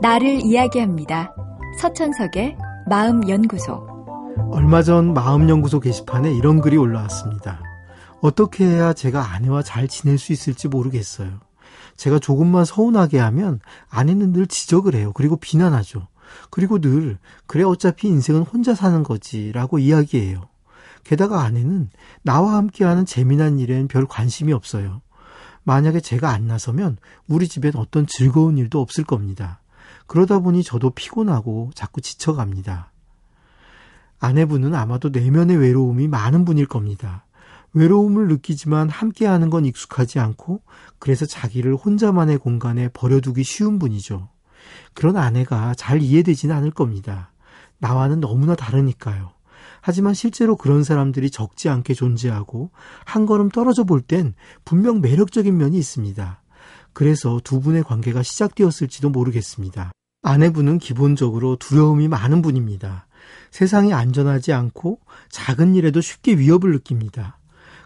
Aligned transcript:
나를 0.00 0.44
이야기합니다. 0.44 1.34
서천석의 1.80 2.56
마음연구소. 2.88 3.84
얼마 4.52 4.82
전 4.82 5.12
마음연구소 5.12 5.80
게시판에 5.80 6.32
이런 6.32 6.60
글이 6.60 6.76
올라왔습니다. 6.76 7.60
어떻게 8.20 8.64
해야 8.64 8.92
제가 8.92 9.32
아내와 9.32 9.62
잘 9.62 9.88
지낼 9.88 10.16
수 10.16 10.32
있을지 10.32 10.68
모르겠어요. 10.68 11.40
제가 11.96 12.20
조금만 12.20 12.64
서운하게 12.64 13.18
하면 13.18 13.58
아내는 13.90 14.32
늘 14.32 14.46
지적을 14.46 14.94
해요. 14.94 15.12
그리고 15.14 15.36
비난하죠. 15.36 16.06
그리고 16.50 16.78
늘, 16.78 17.18
그래, 17.46 17.64
어차피 17.64 18.06
인생은 18.06 18.42
혼자 18.42 18.76
사는 18.76 19.02
거지. 19.02 19.50
라고 19.50 19.80
이야기해요. 19.80 20.42
게다가 21.02 21.42
아내는 21.42 21.90
나와 22.22 22.54
함께하는 22.54 23.04
재미난 23.04 23.58
일엔 23.58 23.88
별 23.88 24.06
관심이 24.06 24.52
없어요. 24.52 25.00
만약에 25.64 26.00
제가 26.00 26.30
안 26.30 26.46
나서면 26.46 26.98
우리 27.26 27.48
집엔 27.48 27.72
어떤 27.74 28.06
즐거운 28.06 28.58
일도 28.58 28.80
없을 28.80 29.02
겁니다. 29.02 29.60
그러다 30.08 30.40
보니 30.40 30.64
저도 30.64 30.90
피곤하고 30.90 31.70
자꾸 31.74 32.00
지쳐갑니다. 32.00 32.90
아내분은 34.18 34.74
아마도 34.74 35.10
내면의 35.10 35.56
외로움이 35.58 36.08
많은 36.08 36.44
분일 36.44 36.66
겁니다. 36.66 37.24
외로움을 37.74 38.26
느끼지만 38.28 38.88
함께하는 38.88 39.50
건 39.50 39.64
익숙하지 39.64 40.18
않고 40.18 40.62
그래서 40.98 41.26
자기를 41.26 41.76
혼자만의 41.76 42.38
공간에 42.38 42.88
버려두기 42.88 43.44
쉬운 43.44 43.78
분이죠. 43.78 44.30
그런 44.94 45.16
아내가 45.16 45.74
잘 45.74 46.02
이해되지는 46.02 46.54
않을 46.56 46.70
겁니다. 46.72 47.30
나와는 47.78 48.20
너무나 48.20 48.56
다르니까요. 48.56 49.30
하지만 49.82 50.14
실제로 50.14 50.56
그런 50.56 50.82
사람들이 50.82 51.30
적지 51.30 51.68
않게 51.68 51.94
존재하고 51.94 52.70
한 53.04 53.26
걸음 53.26 53.50
떨어져 53.50 53.84
볼 53.84 54.00
땐 54.00 54.34
분명 54.64 55.00
매력적인 55.00 55.56
면이 55.56 55.78
있습니다. 55.78 56.42
그래서 56.92 57.40
두 57.44 57.60
분의 57.60 57.84
관계가 57.84 58.22
시작되었을지도 58.22 59.10
모르겠습니다. 59.10 59.92
아내분은 60.22 60.78
기본적으로 60.78 61.56
두려움이 61.56 62.08
많은 62.08 62.42
분입니다. 62.42 63.06
세상이 63.50 63.92
안전하지 63.92 64.52
않고 64.52 65.00
작은 65.30 65.74
일에도 65.74 66.00
쉽게 66.00 66.34
위협을 66.34 66.72
느낍니다. 66.72 67.38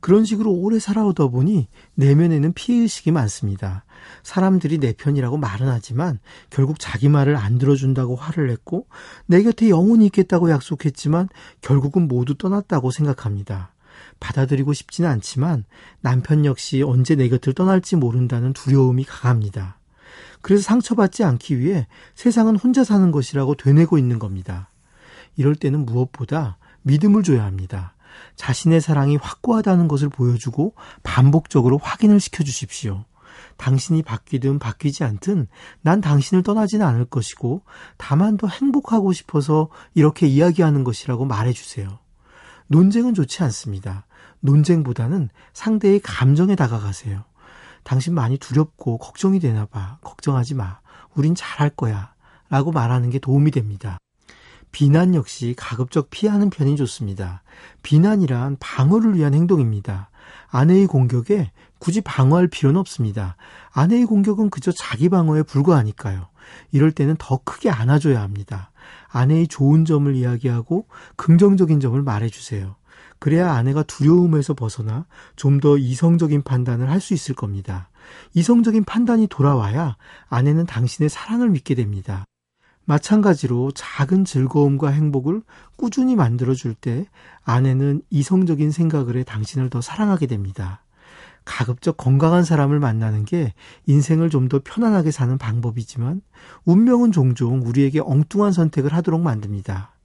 그런 0.00 0.24
식으로 0.24 0.52
오래 0.52 0.78
살아오다 0.78 1.28
보니 1.28 1.68
내면에는 1.94 2.52
피해의식이 2.52 3.10
많습니다. 3.10 3.84
사람들이 4.22 4.78
내 4.78 4.92
편이라고 4.92 5.38
말은 5.38 5.68
하지만 5.68 6.20
결국 6.50 6.78
자기 6.78 7.08
말을 7.08 7.36
안 7.36 7.58
들어준다고 7.58 8.14
화를 8.14 8.46
냈고 8.46 8.86
내 9.26 9.42
곁에 9.42 9.68
영원히 9.68 10.06
있겠다고 10.06 10.50
약속했지만 10.50 11.28
결국은 11.60 12.06
모두 12.06 12.36
떠났다고 12.36 12.92
생각합니다. 12.92 13.74
받아들이고 14.20 14.72
싶지는 14.72 15.10
않지만 15.10 15.64
남편 16.00 16.44
역시 16.44 16.82
언제 16.82 17.16
내 17.16 17.28
곁을 17.28 17.52
떠날지 17.52 17.96
모른다는 17.96 18.52
두려움이 18.52 19.04
강합니다. 19.04 19.77
그래서 20.40 20.62
상처받지 20.62 21.24
않기 21.24 21.58
위해 21.58 21.86
세상은 22.14 22.56
혼자 22.56 22.84
사는 22.84 23.10
것이라고 23.10 23.54
되뇌고 23.54 23.98
있는 23.98 24.18
겁니다. 24.18 24.70
이럴 25.36 25.54
때는 25.54 25.86
무엇보다 25.86 26.58
믿음을 26.82 27.22
줘야 27.22 27.44
합니다. 27.44 27.94
자신의 28.36 28.80
사랑이 28.80 29.16
확고하다는 29.16 29.88
것을 29.88 30.08
보여주고 30.08 30.74
반복적으로 31.02 31.78
확인을 31.78 32.20
시켜 32.20 32.42
주십시오. 32.44 33.04
당신이 33.56 34.02
바뀌든 34.02 34.58
바뀌지 34.58 35.04
않든 35.04 35.48
난 35.82 36.00
당신을 36.00 36.42
떠나지는 36.42 36.86
않을 36.86 37.04
것이고 37.06 37.62
다만 37.96 38.36
더 38.36 38.46
행복하고 38.46 39.12
싶어서 39.12 39.68
이렇게 39.94 40.26
이야기하는 40.26 40.84
것이라고 40.84 41.24
말해주세요. 41.24 41.98
논쟁은 42.68 43.14
좋지 43.14 43.42
않습니다. 43.44 44.06
논쟁보다는 44.40 45.30
상대의 45.52 46.00
감정에 46.00 46.54
다가가세요. 46.54 47.24
당신 47.88 48.12
많이 48.12 48.36
두렵고 48.36 48.98
걱정이 48.98 49.40
되나 49.40 49.64
봐. 49.64 49.96
걱정하지 50.02 50.52
마. 50.52 50.80
우린 51.14 51.34
잘할 51.34 51.70
거야. 51.70 52.12
라고 52.50 52.70
말하는 52.70 53.08
게 53.08 53.18
도움이 53.18 53.50
됩니다. 53.50 53.96
비난 54.72 55.14
역시 55.14 55.54
가급적 55.56 56.10
피하는 56.10 56.50
편이 56.50 56.76
좋습니다. 56.76 57.42
비난이란 57.82 58.58
방어를 58.60 59.14
위한 59.14 59.32
행동입니다. 59.32 60.10
아내의 60.50 60.86
공격에 60.86 61.50
굳이 61.78 62.02
방어할 62.02 62.48
필요는 62.48 62.78
없습니다. 62.78 63.36
아내의 63.70 64.04
공격은 64.04 64.50
그저 64.50 64.70
자기 64.70 65.08
방어에 65.08 65.42
불과하니까요. 65.42 66.28
이럴 66.72 66.92
때는 66.92 67.16
더 67.18 67.40
크게 67.42 67.70
안아줘야 67.70 68.20
합니다. 68.20 68.70
아내의 69.08 69.48
좋은 69.48 69.86
점을 69.86 70.14
이야기하고 70.14 70.88
긍정적인 71.16 71.80
점을 71.80 72.02
말해주세요. 72.02 72.76
그래야 73.18 73.52
아내가 73.52 73.82
두려움에서 73.82 74.54
벗어나 74.54 75.06
좀 75.36 75.60
더 75.60 75.76
이성적인 75.76 76.42
판단을 76.42 76.88
할 76.90 77.00
수 77.00 77.14
있을 77.14 77.34
겁니다. 77.34 77.90
이성적인 78.34 78.84
판단이 78.84 79.26
돌아와야 79.26 79.96
아내는 80.28 80.66
당신의 80.66 81.08
사랑을 81.08 81.50
믿게 81.50 81.74
됩니다. 81.74 82.24
마찬가지로 82.84 83.72
작은 83.72 84.24
즐거움과 84.24 84.88
행복을 84.88 85.42
꾸준히 85.76 86.16
만들어줄 86.16 86.74
때 86.74 87.06
아내는 87.44 88.00
이성적인 88.10 88.70
생각을 88.70 89.16
해 89.18 89.24
당신을 89.24 89.68
더 89.68 89.80
사랑하게 89.82 90.26
됩니다. 90.26 90.84
가급적 91.44 91.96
건강한 91.96 92.44
사람을 92.44 92.78
만나는 92.78 93.24
게 93.24 93.52
인생을 93.86 94.30
좀 94.30 94.48
더 94.48 94.60
편안하게 94.64 95.10
사는 95.10 95.36
방법이지만 95.36 96.22
운명은 96.64 97.12
종종 97.12 97.60
우리에게 97.66 98.00
엉뚱한 98.00 98.52
선택을 98.52 98.94
하도록 98.94 99.20
만듭니다. 99.20 99.97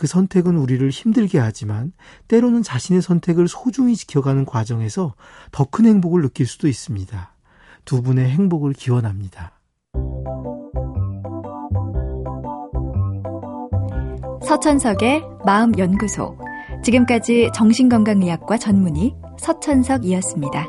그 0.00 0.06
선택은 0.06 0.56
우리를 0.56 0.88
힘들게 0.88 1.38
하지만 1.38 1.92
때로는 2.26 2.62
자신의 2.62 3.02
선택을 3.02 3.48
소중히 3.48 3.94
지켜가는 3.94 4.46
과정에서 4.46 5.14
더 5.52 5.66
큰 5.66 5.84
행복을 5.84 6.22
느낄 6.22 6.46
수도 6.46 6.68
있습니다. 6.68 7.36
두 7.84 8.00
분의 8.00 8.30
행복을 8.30 8.72
기원합니다. 8.72 9.60
서천석의 14.42 15.22
마음연구소. 15.44 16.38
지금까지 16.82 17.50
정신건강의학과 17.54 18.56
전문의 18.56 19.14
서천석이었습니다. 19.38 20.66